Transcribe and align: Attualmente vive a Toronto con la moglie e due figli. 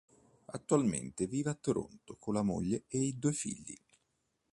Attualmente 0.45 1.27
vive 1.27 1.51
a 1.51 1.53
Toronto 1.53 2.17
con 2.17 2.33
la 2.33 2.41
moglie 2.41 2.85
e 2.87 3.13
due 3.15 3.33
figli. 3.33 3.77